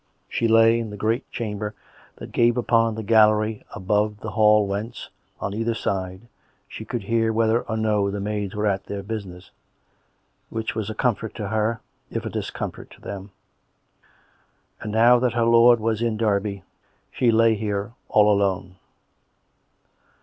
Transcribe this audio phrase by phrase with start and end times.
[0.27, 1.75] She lay in the great chamber
[2.15, 5.07] that gave upon the gallery above the hall whence,
[5.39, 6.21] on either side,
[6.67, 9.51] she could hear whether or no the maids were at their business—
[10.49, 13.29] which was a comfort to her if a discomfort to them.
[14.79, 16.63] And now that her lord was in Derby,
[17.11, 18.77] she lay here all alone.